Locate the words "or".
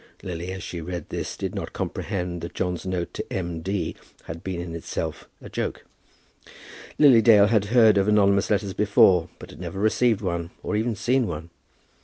10.63-10.75